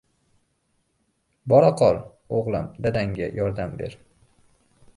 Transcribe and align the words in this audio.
—Boraqol, 1.53 2.01
o‘g‘lim, 2.39 2.73
dadangga 2.87 3.31
yordam 3.41 3.79
ber. 3.83 3.97